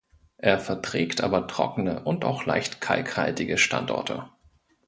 [0.39, 4.31] Er verträgt aber trockene und auch leicht kalkhaltige Standorte.